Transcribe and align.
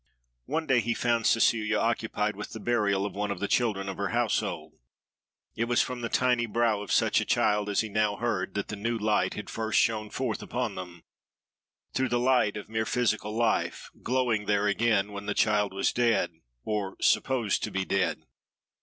One 0.47 0.65
day 0.65 0.79
he 0.79 0.95
found 0.95 1.27
Cecilia 1.27 1.77
occupied 1.77 2.35
with 2.35 2.53
the 2.53 2.59
burial 2.59 3.05
of 3.05 3.13
one 3.13 3.29
of 3.29 3.39
the 3.39 3.47
children 3.47 3.87
of 3.87 3.97
her 3.97 4.07
household. 4.07 4.73
It 5.55 5.65
was 5.65 5.83
from 5.83 6.01
the 6.01 6.09
tiny 6.09 6.47
brow 6.47 6.81
of 6.81 6.91
such 6.91 7.21
a 7.21 7.23
child, 7.23 7.69
as 7.69 7.81
he 7.81 7.87
now 7.89 8.15
heard, 8.15 8.55
that 8.55 8.69
the 8.69 8.75
new 8.75 8.97
light 8.97 9.35
had 9.35 9.47
first 9.47 9.79
shone 9.79 10.09
forth 10.09 10.41
upon 10.41 10.73
them—through 10.73 12.09
the 12.09 12.17
light 12.17 12.57
of 12.57 12.67
mere 12.67 12.87
physical 12.87 13.35
life, 13.35 13.91
glowing 14.01 14.47
there 14.47 14.65
again, 14.65 15.11
when 15.11 15.27
the 15.27 15.35
child 15.35 15.71
was 15.71 15.93
dead, 15.93 16.31
or 16.63 16.95
supposed 16.99 17.61
to 17.61 17.69
be 17.69 17.85
dead. 17.85 18.23